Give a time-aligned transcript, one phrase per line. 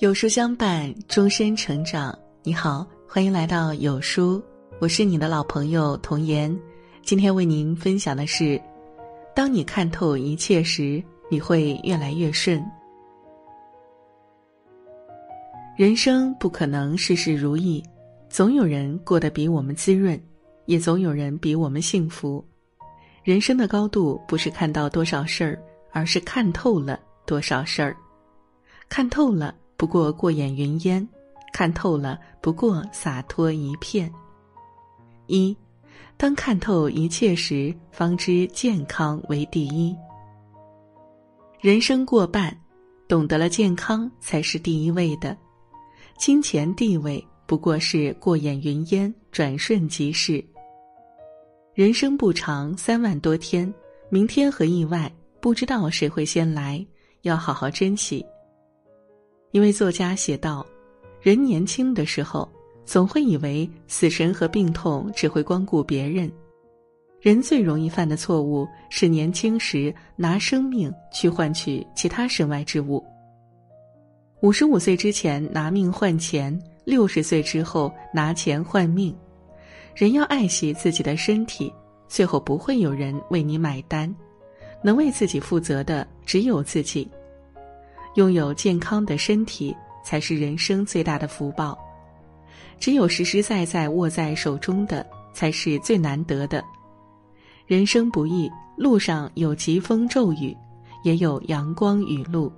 [0.00, 2.16] 有书相伴，终身成长。
[2.44, 4.40] 你好，欢迎来到有书，
[4.78, 6.56] 我是你的老朋友童言。
[7.02, 8.62] 今天为您分享的是：
[9.34, 12.64] 当你看透一切时，你会越来越顺。
[15.76, 17.82] 人生不可能事事如意，
[18.30, 20.16] 总有人过得比我们滋润，
[20.66, 22.44] 也总有人比我们幸福。
[23.24, 25.60] 人生的高度不是看到多少事儿，
[25.90, 27.96] 而是看透了多少事儿。
[28.88, 29.52] 看透了。
[29.78, 31.08] 不过过眼云烟，
[31.52, 34.12] 看透了；不过洒脱一片。
[35.28, 35.56] 一，
[36.16, 39.96] 当看透一切时，方知健康为第一。
[41.60, 42.54] 人生过半，
[43.06, 45.36] 懂得了健康才是第一位的。
[46.18, 50.44] 金钱地位不过是过眼云烟，转瞬即逝。
[51.72, 53.72] 人生不长，三万多天，
[54.10, 55.08] 明天和意外
[55.40, 56.84] 不知道谁会先来，
[57.22, 58.26] 要好好珍惜。
[59.50, 60.64] 一位作家写道
[61.22, 62.46] ：“人年轻的时候，
[62.84, 66.30] 总会以为死神和病痛只会光顾别人。
[67.18, 73.02] 人最容易犯的错误是年轻时拿生命去换取其他身外之物。
[74.42, 79.16] 五十五岁之前拿命换钱，六十岁之后拿钱换命。
[79.96, 81.72] 人要爱惜自己的身体，
[82.06, 84.14] 最后不会有人为你买单。
[84.80, 87.10] 能为自己负责的只有自己。”
[88.18, 91.78] 拥有健康的身体才是人生最大的福报，
[92.80, 96.64] 只有实实在在握在手中的才是最难得的。
[97.64, 100.52] 人生不易，路上有疾风骤雨，
[101.04, 102.52] 也有阳光雨露。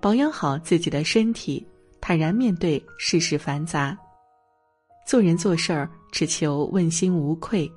[0.00, 1.64] 保养好自己的身体，
[2.00, 3.96] 坦然面对世事繁杂。
[5.06, 7.70] 做人做事儿，只求问心无愧，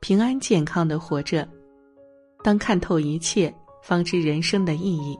[0.00, 1.46] 平安健康的活着。
[2.42, 5.18] 当看透一切，方知人生的意义。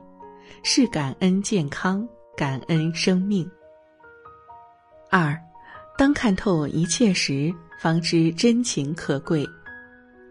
[0.62, 3.48] 是感恩健康，感恩生命。
[5.10, 5.38] 二，
[5.98, 9.46] 当看透一切时，方知真情可贵。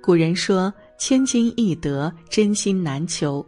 [0.01, 3.45] 古人说：“千金易得，真心难求。”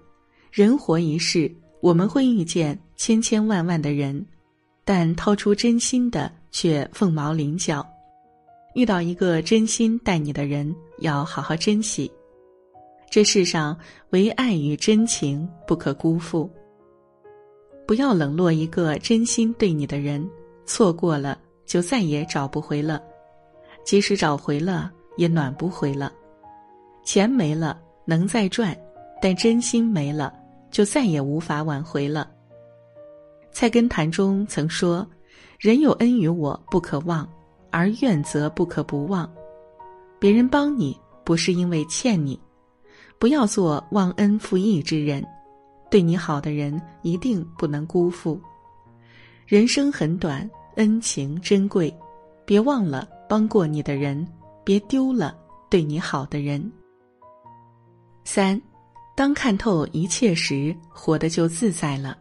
[0.52, 4.26] 人活一世，我们会遇见千千万万的人，
[4.86, 7.86] 但掏出真心的却凤毛麟角。
[8.74, 12.10] 遇到一个真心待你的人，要好好珍惜。
[13.10, 13.78] 这世上
[14.12, 16.50] 唯爱与真情不可辜负。
[17.88, 20.28] 不要冷落一个真心对你的人，
[20.66, 23.02] 错过了就再也找不回了，
[23.84, 26.12] 即使找回了也暖不回了。
[27.04, 28.76] 钱没了能再赚，
[29.22, 30.34] 但真心没了
[30.72, 32.30] 就再也无法挽回了。
[33.52, 35.08] 菜根谭中曾说
[35.60, 37.30] ：“人有恩于我不可忘，
[37.70, 39.32] 而怨则不可不忘。”
[40.20, 42.40] 别人帮你不是因为欠你，
[43.20, 45.24] 不要做忘恩负义之人。
[45.96, 48.38] 对你好的人一定不能辜负。
[49.48, 50.46] 人生很短，
[50.76, 51.96] 恩情珍贵，
[52.44, 54.28] 别忘了帮过你的人，
[54.66, 55.34] 别丢了
[55.70, 56.70] 对你好的人。
[58.26, 58.62] 三，
[59.16, 62.18] 当看透一切时，活得就自在了。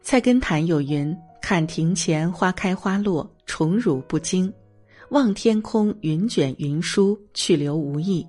[0.00, 4.50] 菜根谭有云：“看庭前花开花落，宠辱不惊；
[5.10, 8.26] 望天空云卷云舒，去留无意。”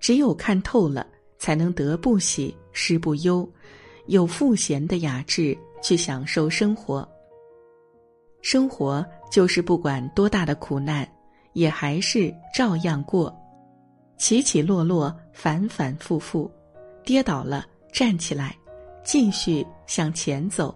[0.00, 1.06] 只有看透了，
[1.38, 2.54] 才能得不喜。
[2.72, 3.48] 失不忧，
[4.06, 7.06] 有赋闲的雅致去享受生活。
[8.40, 11.08] 生活就是不管多大的苦难，
[11.54, 13.36] 也还是照样过，
[14.16, 16.48] 起起落落，反反复复，
[17.04, 18.56] 跌倒了站起来，
[19.02, 20.72] 继续向前走，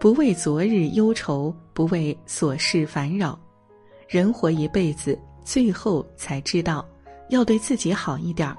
[0.00, 3.38] 不为昨日忧愁，不为琐事烦扰。
[4.08, 6.84] 人活一辈子，最后才知道
[7.28, 8.56] 要对自己好一点儿。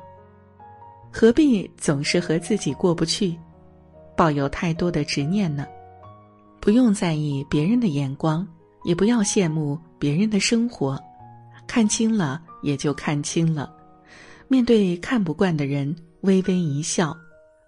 [1.12, 3.36] 何必总是和自己过不去，
[4.16, 5.66] 抱有太多的执念呢？
[6.62, 8.48] 不用在意别人的眼光，
[8.84, 11.00] 也不要羡慕别人的生活，
[11.68, 13.74] 看清了也就看清了。
[14.48, 17.16] 面对看不惯的人，微微一笑；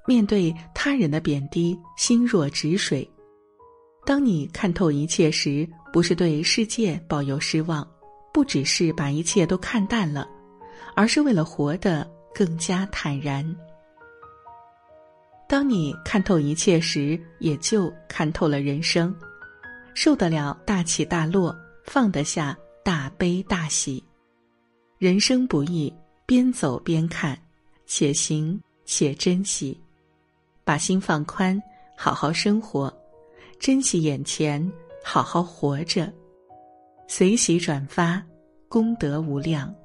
[0.08, 3.10] 面对他人的贬低，心若止水。
[4.06, 7.88] 当你看透一切时，不是对世界抱有失望，
[8.34, 10.28] 不只是把一切都看淡了，
[10.96, 12.10] 而是为了活的。
[12.34, 13.56] 更加坦然。
[15.48, 19.14] 当你看透一切时，也就看透了人生，
[19.94, 24.04] 受得了大起大落，放得下大悲大喜。
[24.98, 25.94] 人生不易，
[26.26, 27.38] 边走边看，
[27.86, 29.78] 且行且珍惜，
[30.64, 31.62] 把心放宽，
[31.98, 32.94] 好好生活，
[33.60, 34.72] 珍惜眼前，
[35.04, 36.10] 好好活着，
[37.08, 38.24] 随喜转发，
[38.70, 39.76] 功德无量。